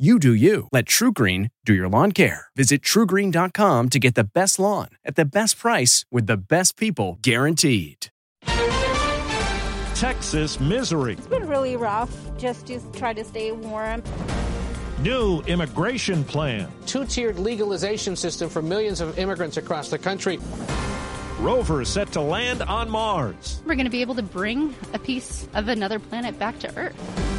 You 0.00 0.18
do 0.18 0.32
you. 0.32 0.66
Let 0.72 0.86
TruGreen 0.86 1.50
do 1.66 1.74
your 1.74 1.86
lawn 1.86 2.12
care. 2.12 2.46
Visit 2.56 2.80
trugreen.com 2.80 3.88
to 3.90 3.98
get 3.98 4.14
the 4.14 4.24
best 4.24 4.58
lawn 4.58 4.88
at 5.04 5.14
the 5.14 5.26
best 5.26 5.58
price 5.58 6.06
with 6.10 6.26
the 6.26 6.38
best 6.38 6.78
people 6.78 7.18
guaranteed. 7.20 8.06
Texas 9.94 10.58
misery. 10.58 11.12
It's 11.12 11.26
been 11.26 11.46
really 11.46 11.76
rough 11.76 12.10
just 12.38 12.68
to 12.68 12.80
try 12.92 13.12
to 13.12 13.22
stay 13.22 13.52
warm. 13.52 14.02
New 15.00 15.42
immigration 15.42 16.24
plan. 16.24 16.72
Two 16.86 17.04
tiered 17.04 17.38
legalization 17.38 18.16
system 18.16 18.48
for 18.48 18.62
millions 18.62 19.02
of 19.02 19.18
immigrants 19.18 19.58
across 19.58 19.90
the 19.90 19.98
country. 19.98 20.38
Rover 21.40 21.84
set 21.84 22.10
to 22.12 22.22
land 22.22 22.62
on 22.62 22.88
Mars. 22.88 23.60
We're 23.66 23.74
going 23.74 23.84
to 23.84 23.90
be 23.90 24.00
able 24.00 24.14
to 24.14 24.22
bring 24.22 24.74
a 24.94 24.98
piece 24.98 25.46
of 25.52 25.68
another 25.68 25.98
planet 25.98 26.38
back 26.38 26.58
to 26.60 26.74
Earth. 26.78 27.29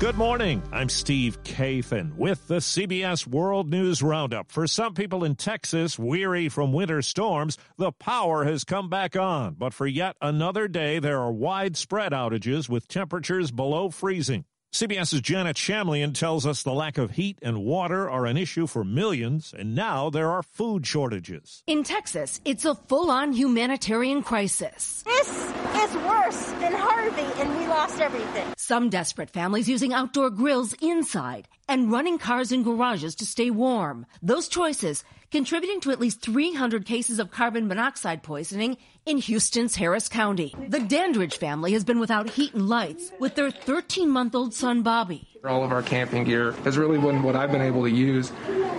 Good 0.00 0.16
morning. 0.16 0.62
I'm 0.72 0.88
Steve 0.88 1.42
Kathan 1.42 2.14
with 2.16 2.48
the 2.48 2.56
CBS 2.56 3.26
World 3.26 3.68
News 3.68 4.02
Roundup. 4.02 4.50
For 4.50 4.66
some 4.66 4.94
people 4.94 5.24
in 5.24 5.36
Texas 5.36 5.98
weary 5.98 6.48
from 6.48 6.72
winter 6.72 7.02
storms, 7.02 7.58
the 7.76 7.92
power 7.92 8.44
has 8.44 8.64
come 8.64 8.88
back 8.88 9.14
on. 9.14 9.56
But 9.58 9.74
for 9.74 9.86
yet 9.86 10.16
another 10.22 10.68
day, 10.68 11.00
there 11.00 11.20
are 11.20 11.30
widespread 11.30 12.12
outages 12.12 12.66
with 12.66 12.88
temperatures 12.88 13.50
below 13.50 13.90
freezing. 13.90 14.46
CBS's 14.72 15.20
Janet 15.20 15.56
Shamlian 15.56 16.14
tells 16.14 16.46
us 16.46 16.62
the 16.62 16.72
lack 16.72 16.96
of 16.96 17.10
heat 17.10 17.40
and 17.42 17.64
water 17.64 18.08
are 18.08 18.24
an 18.24 18.36
issue 18.36 18.68
for 18.68 18.84
millions, 18.84 19.52
and 19.56 19.74
now 19.74 20.10
there 20.10 20.30
are 20.30 20.44
food 20.44 20.86
shortages. 20.86 21.64
In 21.66 21.82
Texas, 21.82 22.40
it's 22.44 22.64
a 22.64 22.76
full 22.76 23.10
on 23.10 23.32
humanitarian 23.32 24.22
crisis. 24.22 25.02
This 25.02 25.28
is 25.28 25.96
worse 25.96 26.52
than 26.60 26.72
Harvey, 26.72 27.42
and 27.42 27.58
we 27.58 27.66
lost 27.66 28.00
everything. 28.00 28.46
Some 28.56 28.90
desperate 28.90 29.30
families 29.30 29.68
using 29.68 29.92
outdoor 29.92 30.30
grills 30.30 30.72
inside 30.80 31.48
and 31.68 31.90
running 31.90 32.18
cars 32.18 32.52
in 32.52 32.62
garages 32.62 33.16
to 33.16 33.26
stay 33.26 33.50
warm. 33.50 34.06
Those 34.22 34.46
choices 34.46 35.02
contributing 35.30 35.80
to 35.80 35.90
at 35.90 36.00
least 36.00 36.20
300 36.20 36.84
cases 36.84 37.18
of 37.18 37.30
carbon 37.30 37.68
monoxide 37.68 38.22
poisoning 38.22 38.76
in 39.06 39.18
Houston's 39.18 39.76
Harris 39.76 40.08
County. 40.08 40.54
The 40.68 40.80
Dandridge 40.80 41.38
family 41.38 41.72
has 41.72 41.84
been 41.84 42.00
without 42.00 42.30
heat 42.30 42.54
and 42.54 42.68
lights 42.68 43.12
with 43.18 43.34
their 43.34 43.50
13 43.50 44.10
month 44.10 44.34
old 44.34 44.54
son, 44.54 44.82
Bobby. 44.82 45.28
All 45.44 45.64
of 45.64 45.72
our 45.72 45.82
camping 45.82 46.24
gear 46.24 46.52
has 46.64 46.76
really 46.76 46.98
been 46.98 47.22
what 47.22 47.36
I've 47.36 47.50
been 47.50 47.62
able 47.62 47.82
to 47.84 47.90
use. 47.90 48.30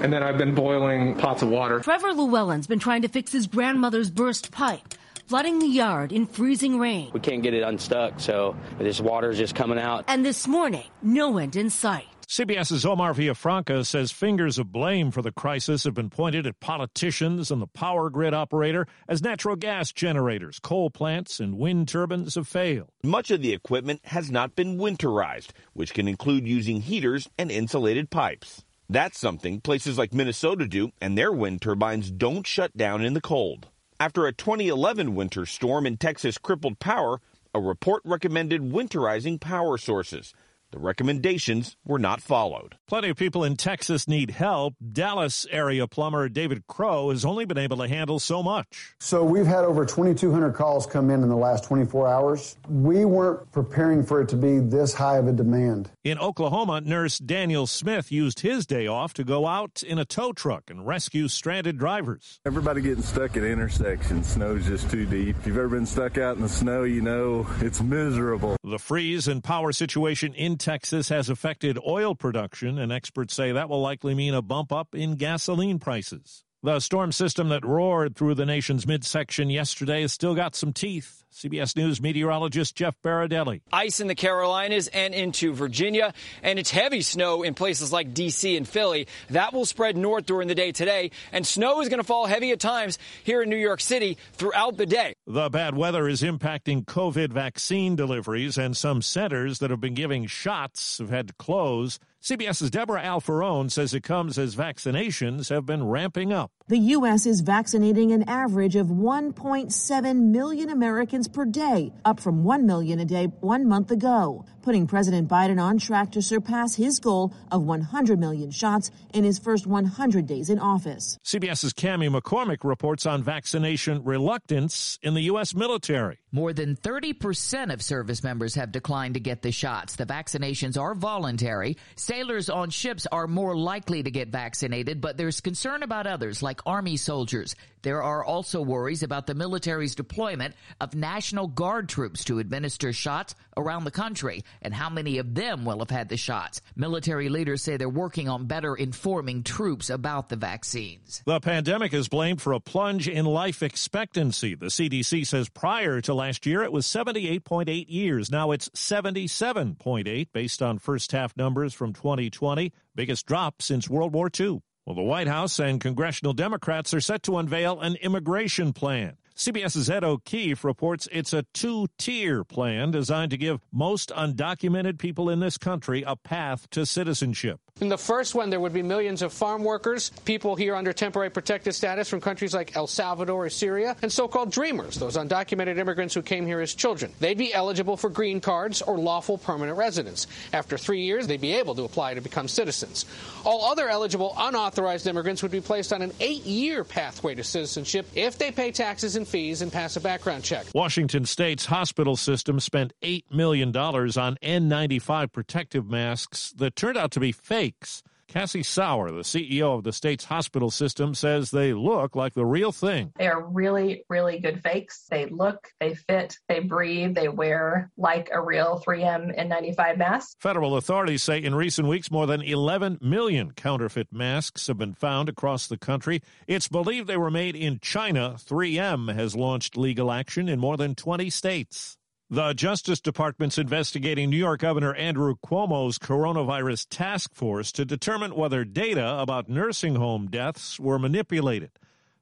And 0.01 0.13
then 0.13 0.23
I've 0.23 0.37
been 0.37 0.53
boiling 0.53 1.15
pots 1.17 1.41
of 1.41 1.49
water. 1.49 1.79
Trevor 1.79 2.13
Llewellyn's 2.13 2.67
been 2.67 2.79
trying 2.79 3.01
to 3.01 3.07
fix 3.07 3.31
his 3.31 3.47
grandmother's 3.47 4.09
burst 4.09 4.51
pipe 4.51 4.93
flooding 5.31 5.59
the 5.59 5.67
yard 5.67 6.11
in 6.11 6.25
freezing 6.25 6.77
rain. 6.77 7.09
We 7.13 7.21
can't 7.21 7.41
get 7.41 7.53
it 7.53 7.63
unstuck, 7.63 8.19
so 8.19 8.53
this 8.77 8.99
water 8.99 9.29
is 9.29 9.37
just 9.37 9.55
coming 9.55 9.79
out. 9.79 10.03
And 10.09 10.25
this 10.25 10.45
morning, 10.45 10.83
no 11.01 11.37
end 11.37 11.55
in 11.55 11.69
sight. 11.69 12.05
CBS's 12.31 12.85
Omar 12.85 13.13
Villafranca 13.13 13.85
says 13.85 14.09
fingers 14.09 14.57
of 14.57 14.71
blame 14.71 15.11
for 15.11 15.21
the 15.21 15.33
crisis 15.33 15.83
have 15.83 15.93
been 15.93 16.09
pointed 16.09 16.47
at 16.47 16.61
politicians 16.61 17.51
and 17.51 17.61
the 17.61 17.67
power 17.67 18.09
grid 18.09 18.33
operator 18.33 18.87
as 19.09 19.21
natural 19.21 19.57
gas 19.57 19.91
generators, 19.91 20.57
coal 20.57 20.89
plants, 20.89 21.41
and 21.41 21.57
wind 21.57 21.89
turbines 21.89 22.35
have 22.35 22.47
failed. 22.47 22.87
Much 23.03 23.31
of 23.31 23.41
the 23.41 23.51
equipment 23.51 23.99
has 24.05 24.31
not 24.31 24.55
been 24.55 24.77
winterized, 24.77 25.49
which 25.73 25.93
can 25.93 26.07
include 26.07 26.47
using 26.47 26.79
heaters 26.79 27.27
and 27.37 27.51
insulated 27.51 28.09
pipes. 28.09 28.63
That's 28.89 29.19
something 29.19 29.59
places 29.59 29.97
like 29.97 30.13
Minnesota 30.13 30.65
do, 30.65 30.93
and 31.01 31.17
their 31.17 31.33
wind 31.33 31.61
turbines 31.61 32.09
don't 32.09 32.47
shut 32.47 32.77
down 32.77 33.03
in 33.03 33.13
the 33.13 33.19
cold. 33.19 33.67
After 33.99 34.25
a 34.25 34.31
2011 34.31 35.15
winter 35.15 35.45
storm 35.45 35.85
in 35.85 35.97
Texas 35.97 36.37
crippled 36.37 36.79
power, 36.79 37.19
a 37.53 37.59
report 37.59 38.03
recommended 38.05 38.61
winterizing 38.61 39.37
power 39.37 39.77
sources. 39.77 40.33
The 40.71 40.79
recommendations 40.79 41.75
were 41.83 41.99
not 41.99 42.21
followed. 42.21 42.77
Plenty 42.87 43.09
of 43.09 43.17
people 43.17 43.43
in 43.43 43.57
Texas 43.57 44.07
need 44.07 44.31
help. 44.31 44.75
Dallas 44.91 45.45
area 45.51 45.85
plumber 45.85 46.29
David 46.29 46.65
Crow 46.67 47.09
has 47.09 47.25
only 47.25 47.43
been 47.43 47.57
able 47.57 47.77
to 47.77 47.89
handle 47.89 48.19
so 48.19 48.41
much. 48.41 48.95
So 49.01 49.21
we've 49.21 49.45
had 49.45 49.65
over 49.65 49.85
2,200 49.85 50.53
calls 50.53 50.85
come 50.85 51.09
in 51.09 51.23
in 51.23 51.29
the 51.29 51.35
last 51.35 51.65
24 51.65 52.07
hours. 52.07 52.55
We 52.69 53.03
weren't 53.03 53.51
preparing 53.51 54.03
for 54.05 54.21
it 54.21 54.29
to 54.29 54.37
be 54.37 54.59
this 54.59 54.93
high 54.93 55.17
of 55.17 55.27
a 55.27 55.33
demand. 55.33 55.91
In 56.05 56.17
Oklahoma, 56.17 56.79
nurse 56.79 57.19
Daniel 57.19 57.67
Smith 57.67 58.09
used 58.09 58.39
his 58.39 58.65
day 58.65 58.87
off 58.87 59.13
to 59.15 59.25
go 59.25 59.47
out 59.47 59.83
in 59.83 59.99
a 59.99 60.05
tow 60.05 60.31
truck 60.31 60.69
and 60.69 60.87
rescue 60.87 61.27
stranded 61.27 61.77
drivers. 61.77 62.39
Everybody 62.45 62.79
getting 62.79 63.03
stuck 63.03 63.35
at 63.35 63.43
intersections. 63.43 64.27
Snow's 64.27 64.65
just 64.65 64.89
too 64.89 65.05
deep. 65.05 65.35
If 65.39 65.47
you've 65.47 65.57
ever 65.57 65.67
been 65.67 65.85
stuck 65.85 66.17
out 66.17 66.37
in 66.37 66.41
the 66.41 66.49
snow, 66.49 66.83
you 66.83 67.01
know 67.01 67.45
it's 67.59 67.81
miserable. 67.81 68.55
The 68.63 68.79
freeze 68.79 69.27
and 69.27 69.43
power 69.43 69.73
situation 69.73 70.33
in 70.33 70.57
Texas 70.61 71.09
has 71.09 71.27
affected 71.27 71.79
oil 71.85 72.13
production, 72.13 72.77
and 72.77 72.91
experts 72.91 73.33
say 73.33 73.51
that 73.51 73.67
will 73.67 73.81
likely 73.81 74.13
mean 74.13 74.35
a 74.35 74.43
bump 74.43 74.71
up 74.71 74.93
in 74.93 75.15
gasoline 75.15 75.79
prices. 75.79 76.43
The 76.61 76.79
storm 76.79 77.11
system 77.11 77.49
that 77.49 77.65
roared 77.65 78.15
through 78.15 78.35
the 78.35 78.45
nation's 78.45 78.85
midsection 78.85 79.49
yesterday 79.49 80.03
has 80.03 80.13
still 80.13 80.35
got 80.35 80.55
some 80.55 80.71
teeth. 80.71 81.23
CBS 81.31 81.77
News 81.77 82.01
meteorologist 82.01 82.75
Jeff 82.75 82.95
Berardelli. 83.01 83.61
Ice 83.71 84.01
in 84.01 84.07
the 84.07 84.15
Carolinas 84.15 84.87
and 84.89 85.13
into 85.13 85.53
Virginia, 85.53 86.13
and 86.43 86.59
it's 86.59 86.71
heavy 86.71 87.01
snow 87.01 87.43
in 87.43 87.53
places 87.53 87.91
like 87.91 88.13
D.C. 88.13 88.57
and 88.57 88.67
Philly. 88.67 89.07
That 89.29 89.53
will 89.53 89.65
spread 89.65 89.95
north 89.95 90.25
during 90.25 90.49
the 90.49 90.55
day 90.55 90.73
today, 90.73 91.11
and 91.31 91.47
snow 91.47 91.81
is 91.81 91.87
going 91.87 91.99
to 91.99 92.03
fall 92.03 92.25
heavy 92.25 92.51
at 92.51 92.59
times 92.59 92.99
here 93.23 93.41
in 93.41 93.49
New 93.49 93.55
York 93.55 93.79
City 93.79 94.17
throughout 94.33 94.75
the 94.75 94.85
day. 94.85 95.15
The 95.25 95.49
bad 95.49 95.75
weather 95.75 96.07
is 96.07 96.21
impacting 96.21 96.83
COVID 96.85 97.31
vaccine 97.31 97.95
deliveries, 97.95 98.57
and 98.57 98.75
some 98.75 99.01
centers 99.01 99.59
that 99.59 99.69
have 99.71 99.79
been 99.79 99.93
giving 99.93 100.25
shots 100.27 100.97
have 100.97 101.09
had 101.09 101.29
to 101.29 101.33
close. 101.35 101.97
CBS's 102.21 102.69
Deborah 102.69 103.01
Alfarone 103.01 103.71
says 103.71 103.93
it 103.93 104.03
comes 104.03 104.37
as 104.37 104.55
vaccinations 104.55 105.49
have 105.49 105.65
been 105.65 105.87
ramping 105.87 106.31
up. 106.31 106.51
The 106.71 106.93
U.S. 106.95 107.25
is 107.25 107.41
vaccinating 107.41 108.13
an 108.13 108.23
average 108.29 108.77
of 108.77 108.87
1.7 108.87 110.15
million 110.15 110.69
Americans 110.69 111.27
per 111.27 111.43
day, 111.43 111.91
up 112.05 112.21
from 112.21 112.45
1 112.45 112.65
million 112.65 113.01
a 113.01 113.03
day 113.03 113.25
one 113.41 113.67
month 113.67 113.91
ago, 113.91 114.45
putting 114.61 114.87
President 114.87 115.27
Biden 115.27 115.61
on 115.61 115.79
track 115.79 116.13
to 116.13 116.21
surpass 116.21 116.75
his 116.75 117.01
goal 117.01 117.33
of 117.51 117.63
100 117.63 118.17
million 118.17 118.51
shots 118.51 118.89
in 119.13 119.25
his 119.25 119.37
first 119.37 119.67
100 119.67 120.25
days 120.25 120.49
in 120.49 120.59
office. 120.59 121.17
CBS's 121.25 121.73
Cami 121.73 122.09
McCormick 122.09 122.63
reports 122.63 123.05
on 123.05 123.21
vaccination 123.21 124.05
reluctance 124.05 124.97
in 125.01 125.13
the 125.13 125.23
U.S. 125.23 125.53
military. 125.53 126.20
More 126.33 126.53
than 126.53 126.77
30% 126.77 127.73
of 127.73 127.81
service 127.81 128.23
members 128.23 128.55
have 128.55 128.71
declined 128.71 129.15
to 129.15 129.19
get 129.19 129.41
the 129.41 129.51
shots. 129.51 129.97
The 129.97 130.05
vaccinations 130.05 130.79
are 130.79 130.95
voluntary. 130.95 131.75
Sailors 131.97 132.49
on 132.49 132.69
ships 132.69 133.05
are 133.11 133.27
more 133.27 133.53
likely 133.57 134.01
to 134.01 134.11
get 134.11 134.29
vaccinated, 134.29 135.01
but 135.01 135.17
there's 135.17 135.41
concern 135.41 135.83
about 135.83 136.07
others 136.07 136.41
like 136.41 136.61
Army 136.65 136.95
soldiers. 136.95 137.53
There 137.81 138.03
are 138.03 138.23
also 138.23 138.61
worries 138.61 139.03
about 139.03 139.27
the 139.27 139.33
military's 139.33 139.95
deployment 139.95 140.55
of 140.79 140.95
National 140.95 141.47
Guard 141.47 141.89
troops 141.89 142.23
to 142.25 142.39
administer 142.39 142.93
shots 142.93 143.35
around 143.57 143.83
the 143.83 143.91
country 143.91 144.43
and 144.61 144.73
how 144.73 144.89
many 144.89 145.17
of 145.17 145.33
them 145.33 145.65
will 145.65 145.79
have 145.79 145.89
had 145.89 146.07
the 146.07 146.17
shots. 146.17 146.61
Military 146.75 147.29
leaders 147.29 147.63
say 147.63 147.77
they're 147.77 147.89
working 147.89 148.29
on 148.29 148.45
better 148.45 148.75
informing 148.75 149.43
troops 149.43 149.89
about 149.89 150.29
the 150.29 150.35
vaccines. 150.35 151.23
The 151.25 151.39
pandemic 151.39 151.93
is 151.93 152.07
blamed 152.07 152.41
for 152.41 152.53
a 152.53 152.59
plunge 152.59 153.07
in 153.07 153.25
life 153.25 153.63
expectancy. 153.63 154.55
The 154.55 154.67
CDC 154.67 155.25
says 155.25 155.49
prior 155.49 156.01
to 156.01 156.13
last 156.21 156.45
year 156.45 156.61
it 156.61 156.71
was 156.71 156.85
78.8 156.85 157.85
years. 157.89 158.29
Now 158.29 158.51
it's 158.51 158.69
77.8 158.69 160.27
based 160.31 160.61
on 160.61 160.77
first 160.77 161.11
half 161.13 161.35
numbers 161.35 161.73
from 161.73 161.93
2020, 161.93 162.71
biggest 162.93 163.25
drop 163.25 163.59
since 163.59 163.89
World 163.89 164.13
War 164.13 164.29
II. 164.39 164.61
Well, 164.85 164.95
the 164.95 165.01
White 165.01 165.27
House 165.27 165.57
and 165.57 165.81
congressional 165.81 166.33
Democrats 166.33 166.93
are 166.93 167.01
set 167.01 167.23
to 167.23 167.37
unveil 167.37 167.79
an 167.79 167.95
immigration 167.95 168.71
plan. 168.71 169.17
CBS's 169.35 169.89
Ed 169.89 170.03
O'Keefe 170.03 170.63
reports 170.63 171.07
it's 171.11 171.33
a 171.33 171.43
two 171.55 171.87
tier 171.97 172.43
plan 172.43 172.91
designed 172.91 173.31
to 173.31 173.37
give 173.37 173.59
most 173.71 174.09
undocumented 174.09 174.99
people 174.99 175.27
in 175.27 175.39
this 175.39 175.57
country 175.57 176.03
a 176.05 176.15
path 176.15 176.69
to 176.69 176.85
citizenship. 176.85 177.59
In 177.79 177.89
the 177.89 177.97
first 177.97 178.35
one, 178.35 178.51
there 178.51 178.59
would 178.59 178.73
be 178.73 178.83
millions 178.83 179.23
of 179.23 179.33
farm 179.33 179.63
workers, 179.63 180.11
people 180.23 180.55
here 180.55 180.75
under 180.75 180.93
temporary 180.93 181.31
protected 181.31 181.73
status 181.73 182.07
from 182.07 182.21
countries 182.21 182.53
like 182.53 182.75
El 182.75 182.85
Salvador 182.85 183.45
or 183.45 183.49
Syria, 183.49 183.95
and 184.03 184.11
so 184.11 184.27
called 184.27 184.51
dreamers, 184.51 184.97
those 184.97 185.17
undocumented 185.17 185.79
immigrants 185.79 186.13
who 186.13 186.21
came 186.21 186.45
here 186.45 186.59
as 186.59 186.75
children. 186.75 187.11
They'd 187.19 187.39
be 187.39 187.51
eligible 187.51 187.97
for 187.97 188.09
green 188.09 188.39
cards 188.39 188.83
or 188.83 188.99
lawful 188.99 189.39
permanent 189.39 189.79
residence. 189.79 190.27
After 190.53 190.77
three 190.77 191.01
years, 191.01 191.25
they'd 191.25 191.41
be 191.41 191.53
able 191.53 191.73
to 191.73 191.83
apply 191.83 192.13
to 192.13 192.21
become 192.21 192.47
citizens. 192.47 193.05
All 193.43 193.65
other 193.65 193.89
eligible 193.89 194.35
unauthorized 194.37 195.07
immigrants 195.07 195.41
would 195.41 195.51
be 195.51 195.61
placed 195.61 195.91
on 195.91 196.03
an 196.03 196.11
eight 196.19 196.43
year 196.43 196.83
pathway 196.83 197.33
to 197.33 197.43
citizenship 197.43 198.05
if 198.13 198.37
they 198.37 198.51
pay 198.51 198.71
taxes 198.71 199.15
and 199.15 199.27
fees 199.27 199.63
and 199.63 199.71
pass 199.71 199.95
a 199.95 200.01
background 200.01 200.43
check. 200.43 200.67
Washington 200.75 201.25
State's 201.25 201.65
hospital 201.65 202.15
system 202.15 202.59
spent 202.59 202.93
$8 203.01 203.23
million 203.31 203.75
on 203.75 204.37
N95 204.43 205.31
protective 205.31 205.89
masks 205.89 206.53
that 206.57 206.75
turned 206.75 206.97
out 206.97 207.09
to 207.11 207.19
be 207.19 207.31
fakes. 207.61 208.01
Cassie 208.27 208.63
Sauer, 208.63 209.11
the 209.11 209.23
CEO 209.23 209.77
of 209.77 209.83
the 209.83 209.91
state's 209.91 210.23
hospital 210.23 210.71
system, 210.71 211.13
says 211.13 211.51
they 211.51 211.73
look 211.73 212.15
like 212.15 212.33
the 212.33 212.45
real 212.45 212.71
thing. 212.71 213.11
They 213.19 213.27
are 213.27 213.45
really, 213.45 214.05
really 214.09 214.39
good 214.39 214.63
fakes. 214.63 215.05
They 215.11 215.25
look, 215.25 215.67
they 215.81 215.95
fit, 215.95 216.37
they 216.47 216.61
breathe, 216.61 217.13
they 217.13 217.27
wear 217.27 217.91
like 217.97 218.29
a 218.31 218.41
real 218.41 218.81
3M 218.87 219.37
N95 219.37 219.97
mask. 219.97 220.37
Federal 220.39 220.77
authorities 220.77 221.23
say 221.23 221.43
in 221.43 221.53
recent 221.53 221.89
weeks 221.89 222.09
more 222.09 222.25
than 222.25 222.41
11 222.41 222.99
million 223.01 223.51
counterfeit 223.51 224.07
masks 224.13 224.67
have 224.67 224.77
been 224.77 224.93
found 224.93 225.27
across 225.27 225.67
the 225.67 225.77
country. 225.77 226.21
It's 226.47 226.69
believed 226.69 227.07
they 227.07 227.17
were 227.17 227.29
made 227.29 227.57
in 227.57 227.79
China. 227.79 228.37
3M 228.39 229.13
has 229.13 229.35
launched 229.35 229.75
legal 229.75 230.09
action 230.09 230.47
in 230.47 230.57
more 230.57 230.77
than 230.77 230.95
20 230.95 231.29
states. 231.29 231.97
The 232.33 232.53
Justice 232.53 233.01
Department's 233.01 233.57
investigating 233.57 234.29
New 234.29 234.37
York 234.37 234.61
Governor 234.61 234.95
Andrew 234.95 235.35
Cuomo's 235.45 235.99
coronavirus 235.99 236.87
task 236.89 237.35
force 237.35 237.73
to 237.73 237.83
determine 237.83 238.35
whether 238.35 238.63
data 238.63 239.17
about 239.19 239.49
nursing 239.49 239.95
home 239.95 240.27
deaths 240.27 240.79
were 240.79 240.97
manipulated. 240.97 241.71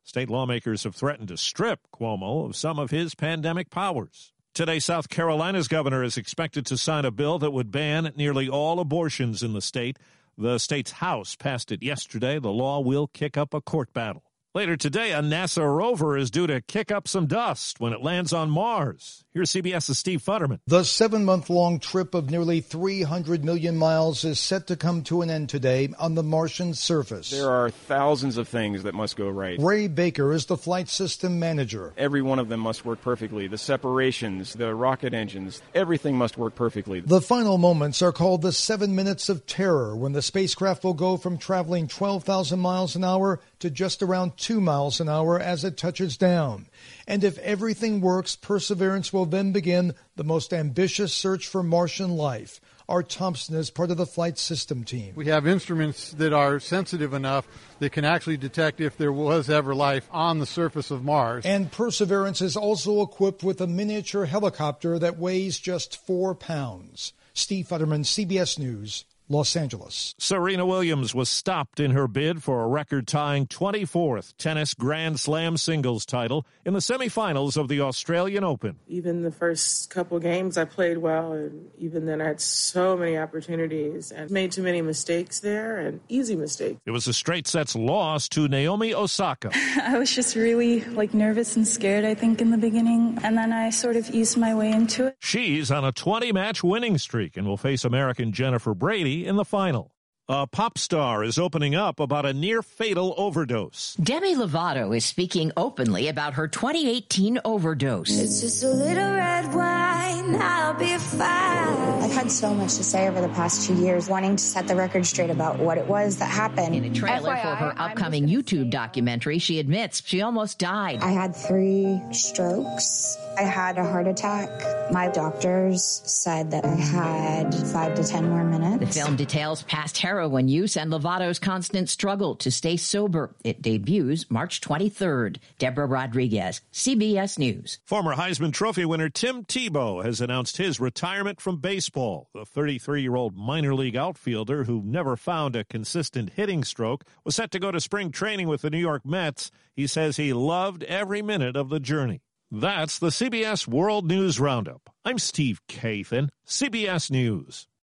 State 0.03 0.31
lawmakers 0.31 0.83
have 0.83 0.95
threatened 0.95 1.27
to 1.27 1.38
strip 1.38 1.81
Cuomo 1.94 2.44
of 2.44 2.56
some 2.56 2.79
of 2.79 2.89
his 2.89 3.13
pandemic 3.13 3.69
powers. 3.69 4.33
Today, 4.56 4.79
South 4.79 5.09
Carolina's 5.09 5.67
governor 5.67 6.03
is 6.03 6.17
expected 6.17 6.65
to 6.65 6.75
sign 6.75 7.05
a 7.05 7.12
bill 7.12 7.38
that 7.38 7.51
would 7.51 7.69
ban 7.69 8.12
nearly 8.15 8.50
all 8.50 8.79
abortions 8.79 9.44
in 9.44 9.53
the 9.53 9.62
state. 9.62 10.00
The 10.35 10.57
state's 10.57 10.94
House 10.94 11.35
passed 11.35 11.71
it 11.71 11.83
yesterday. 11.83 12.39
The 12.39 12.50
law 12.50 12.79
will 12.79 13.05
kick 13.05 13.38
up 13.38 13.53
a 13.53 13.62
court 13.62 13.94
battle. 13.94 14.23
Later 14.56 14.75
today, 14.75 15.12
a 15.12 15.22
NASA 15.22 15.62
rover 15.62 16.18
is 16.18 16.31
due 16.31 16.48
to 16.48 16.60
kick 16.60 16.92
up 16.92 17.07
some 17.07 17.28
dust 17.28 17.80
when 17.80 17.94
it 17.94 18.01
lands 18.01 18.34
on 18.34 18.50
Mars. 18.50 19.24
Here's 19.31 19.51
CBS's 19.51 20.00
Steve 20.00 20.24
Futterman. 20.24 20.60
The 20.66 20.84
seven 20.84 21.24
month 21.24 21.51
long 21.51 21.80
trip 21.80 22.16
of 22.16 22.31
nearly 22.31 22.60
300 22.60 23.46
million 23.46 23.78
miles 23.78 24.24
is 24.24 24.40
set 24.40 24.66
to 24.66 24.75
come 24.75 25.04
to 25.04 25.22
an 25.22 25.30
end 25.30 25.50
today 25.50 25.90
on 26.00 26.16
the 26.16 26.24
Martian 26.24 26.74
surface. 26.74 27.30
There 27.30 27.51
are 27.51 27.69
thousands 27.69 28.38
of 28.38 28.48
things 28.48 28.81
that 28.84 28.96
must 28.96 29.18
go 29.18 29.30
right. 29.30 29.60
Ray 29.62 29.88
Baker 29.88 30.34
is 30.34 30.48
the 30.48 30.57
flight 30.57 30.90
system 30.90 31.38
manager. 31.38 31.94
Every 31.96 32.24
one 32.24 32.40
of 32.40 32.50
them 32.50 32.62
must 32.62 32.84
work 32.84 33.04
perfectly. 33.04 33.46
The 33.46 33.60
separations, 33.60 34.54
the 34.54 34.74
rocket 34.74 35.13
engines, 35.13 35.62
everything 35.75 36.18
must 36.18 36.40
work 36.40 36.56
perfectly. 36.56 37.01
The 37.01 37.22
final 37.22 37.60
moments 37.60 38.01
are 38.01 38.12
called 38.12 38.42
the 38.42 38.51
seven 38.51 38.96
minutes 38.96 39.30
of 39.30 39.46
terror 39.46 39.96
when 39.96 40.13
the 40.13 40.24
spacecraft 40.24 40.84
will 40.84 40.96
go 40.96 41.18
from 41.18 41.38
traveling 41.38 41.88
12,000 41.88 42.57
miles 42.57 42.96
an 42.96 43.04
hour 43.04 43.40
to 43.60 43.69
just 43.69 44.01
around 44.01 44.38
2 44.39 44.59
miles 44.59 45.00
an 45.00 45.07
hour 45.07 45.39
as 45.39 45.63
it 45.63 45.77
touches 45.77 46.18
down. 46.18 46.68
And 47.07 47.24
if 47.24 47.38
everything 47.39 48.01
works, 48.01 48.36
Perseverance 48.36 49.13
will 49.13 49.25
then 49.25 49.51
begin 49.51 49.94
the 50.15 50.24
most 50.24 50.53
ambitious 50.53 51.13
search 51.13 51.47
for 51.47 51.62
Martian 51.62 52.12
life. 52.12 52.59
Art 52.88 53.07
Thompson 53.09 53.56
is 53.56 53.69
part 53.69 53.91
of 53.91 53.97
the 53.97 54.07
flight 54.07 54.39
system 54.39 54.83
team. 54.83 55.13
We 55.15 55.27
have 55.27 55.45
instruments 55.45 56.12
that 56.13 56.33
are 56.33 56.59
sensitive 56.59 57.13
enough 57.13 57.47
that 57.77 57.91
can 57.91 58.03
actually 58.03 58.38
detect 58.38 58.81
if 58.81 58.97
there 58.97 59.12
was 59.12 59.47
ever 59.47 59.75
life 59.75 60.07
on 60.12 60.39
the 60.39 60.47
surface 60.47 60.89
of 60.89 61.03
Mars. 61.03 61.45
And 61.45 61.71
Perseverance 61.71 62.41
is 62.41 62.57
also 62.57 63.03
equipped 63.03 63.44
with 63.44 63.62
a 63.62 63.68
miniature 63.68 64.25
helicopter 64.25 64.97
that 64.97 65.19
weighs 65.19 65.59
just 65.59 66.03
four 66.03 66.33
pounds. 66.33 67.13
Steve 67.36 67.68
Futterman, 67.68 68.06
CBS 68.06 68.57
News, 68.57 69.06
Los 69.31 69.55
Angeles. 69.55 70.15
Serena 70.17 70.65
Williams 70.65 71.13
was 71.13 71.29
stopped 71.29 71.79
in 71.79 71.91
her 71.91 72.07
bid 72.07 72.41
for 72.41 72.63
a 72.63 72.67
record 72.67 73.07
tying 73.07 73.45
24th 73.45 74.33
tennis 74.37 74.73
Grand 74.73 75.19
Slam 75.19 75.55
singles 75.55 76.03
title 76.03 76.47
in 76.65 76.73
the 76.73 76.79
semifinals 76.79 77.55
of 77.55 77.67
the 77.67 77.79
Australian 77.81 78.43
Open. 78.43 78.79
Even 78.87 79.21
the 79.21 79.31
first 79.31 79.91
couple 79.91 80.17
games, 80.17 80.57
I 80.57 80.65
played 80.65 80.97
well, 80.97 81.33
and 81.33 81.69
even 81.77 82.07
then, 82.07 82.21
I 82.21 82.25
had 82.25 82.41
so 82.41 82.97
many 82.97 83.19
opportunities 83.19 84.11
and 84.11 84.31
made 84.31 84.51
too 84.51 84.63
many 84.63 84.81
mistakes 84.81 85.39
there 85.41 85.77
and 85.77 85.99
easy 86.09 86.35
mistakes. 86.35 86.79
It 86.87 86.91
was 86.91 87.07
a 87.07 87.13
straight 87.13 87.47
sets 87.47 87.75
loss 87.75 88.27
to 88.29 88.47
Naomi 88.47 88.95
Osaka. 88.95 89.51
I 89.83 89.99
was 89.99 90.11
just 90.11 90.35
really 90.35 90.83
like 90.85 91.13
nervous 91.13 91.55
and 91.55 91.67
scared, 91.67 92.03
I 92.03 92.15
think, 92.15 92.41
in 92.41 92.49
the 92.49 92.57
beginning, 92.57 93.19
and 93.23 93.37
then 93.37 93.53
I 93.53 93.69
sort 93.69 93.95
of 93.95 94.09
eased 94.09 94.37
my 94.37 94.55
way 94.55 94.71
into 94.71 95.05
it. 95.05 95.17
She's 95.19 95.69
on 95.69 95.85
a 95.85 95.91
20 95.91 96.31
match 96.31 96.63
winning 96.63 96.97
streak 96.97 97.37
and 97.37 97.47
will 97.47 97.57
face 97.57 97.85
American 97.85 98.31
Jennifer 98.31 98.73
Brady 98.73 99.19
in 99.25 99.36
the 99.36 99.45
final. 99.45 99.92
A 100.31 100.45
pop 100.45 100.77
star 100.77 101.23
is 101.23 101.39
opening 101.39 101.73
up 101.73 101.99
about 101.99 102.23
a 102.23 102.33
near 102.33 102.61
fatal 102.61 103.15
overdose. 103.17 103.95
Demi 103.95 104.35
Lovato 104.35 104.95
is 104.95 105.03
speaking 105.03 105.51
openly 105.57 106.07
about 106.07 106.35
her 106.35 106.47
2018 106.47 107.39
overdose. 107.43 108.11
It's 108.11 108.39
just 108.39 108.63
a 108.63 108.69
little 108.69 109.11
red 109.11 109.51
wine, 109.55 110.35
I'll 110.39 110.75
be 110.75 110.95
fine. 110.99 112.03
I've 112.03 112.11
had 112.11 112.31
so 112.31 112.53
much 112.53 112.75
to 112.75 112.83
say 112.83 113.07
over 113.07 113.21
the 113.21 113.29
past 113.29 113.67
two 113.67 113.73
years, 113.73 114.07
wanting 114.07 114.35
to 114.35 114.43
set 114.43 114.67
the 114.67 114.75
record 114.75 115.07
straight 115.07 115.31
about 115.31 115.57
what 115.57 115.79
it 115.79 115.87
was 115.87 116.17
that 116.17 116.29
happened. 116.29 116.75
In 116.75 116.83
a 116.83 116.93
trailer 116.93 117.33
FYI, 117.33 117.41
for 117.41 117.55
her 117.55 117.73
upcoming 117.77 118.27
YouTube 118.27 118.67
uh, 118.67 118.69
documentary, 118.69 119.39
she 119.39 119.57
admits 119.57 120.03
she 120.05 120.21
almost 120.21 120.59
died. 120.59 121.01
I 121.01 121.09
had 121.09 121.35
three 121.35 121.99
strokes. 122.11 123.17
I 123.35 123.43
had 123.43 123.79
a 123.79 123.83
heart 123.83 124.05
attack. 124.05 124.91
My 124.91 125.07
doctors 125.07 126.01
said 126.05 126.51
that 126.51 126.65
I 126.65 126.75
had 126.75 127.55
five 127.55 127.95
to 127.95 128.03
ten 128.03 128.29
more 128.29 128.43
minutes. 128.43 128.95
The 128.95 129.01
film 129.01 129.15
details 129.15 129.63
past 129.63 129.97
heroin 130.19 130.50
use 130.50 130.75
and 130.75 130.92
Lovato's 130.92 131.39
constant 131.39 131.88
struggle 131.88 132.36
to 132.36 132.51
stay 132.51 132.75
sober. 132.75 133.33
It 133.45 133.62
debuts 133.62 134.30
March 134.30 134.60
23rd. 134.60 135.38
Deborah 135.57 135.86
Rodriguez, 135.86 136.60
CBS 136.74 137.39
News. 137.39 137.80
Former 137.86 138.16
Heisman 138.16 138.51
Trophy 138.51 138.83
winner 138.83 139.07
Tim 139.07 139.45
Tebow 139.45 140.04
has 140.04 140.19
announced 140.19 140.57
his 140.57 140.77
retirement 140.77 141.39
from 141.39 141.62
baseball. 141.62 142.27
The 142.33 142.45
33 142.45 143.01
year 143.01 143.16
old 143.16 143.38
minor 143.38 143.74
league 143.74 143.95
outfielder 143.95 144.66
who 144.66 144.81
never 144.83 145.16
found 145.16 145.56
a 145.56 145.63
consistent 145.63 146.32
hitting 146.32 146.65
stroke 146.65 147.05
was 147.24 147.36
set 147.36 147.51
to 147.51 147.60
go 147.60 147.72
to 147.72 147.79
spring 147.79 148.12
training 148.12 148.50
with 148.50 148.62
the 148.62 148.70
New 148.70 148.77
York 148.77 149.05
Mets. 149.05 149.51
He 149.74 149.88
says 149.88 150.17
he 150.17 150.34
loved 150.34 150.84
every 150.84 151.22
minute 151.22 151.55
of 151.55 151.70
the 151.70 151.79
journey. 151.79 152.20
That's 152.51 153.00
the 153.00 153.08
CBS 153.08 153.70
World 153.70 154.05
News 154.05 154.38
Roundup. 154.38 154.89
I'm 155.05 155.17
Steve 155.17 155.62
Kathan, 155.70 156.27
CBS 156.46 157.10
News. 157.10 157.68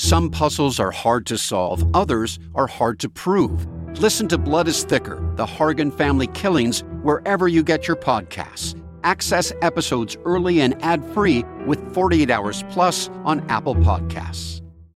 Some 0.00 0.30
puzzles 0.30 0.78
are 0.78 0.92
hard 0.92 1.26
to 1.26 1.36
solve, 1.36 1.84
others 1.92 2.38
are 2.54 2.68
hard 2.68 3.00
to 3.00 3.08
prove. 3.08 3.66
Listen 4.00 4.28
to 4.28 4.38
Blood 4.38 4.68
is 4.68 4.84
Thicker 4.84 5.16
The 5.34 5.44
Hargan 5.44 5.92
Family 5.92 6.28
Killings 6.28 6.84
wherever 7.02 7.48
you 7.48 7.64
get 7.64 7.88
your 7.88 7.96
podcasts. 7.96 8.80
Access 9.02 9.52
episodes 9.60 10.16
early 10.24 10.60
and 10.60 10.80
ad 10.84 11.04
free 11.04 11.42
with 11.66 11.80
48 11.92 12.30
Hours 12.30 12.62
Plus 12.70 13.08
on 13.24 13.40
Apple 13.50 13.74
Podcasts. 13.74 14.62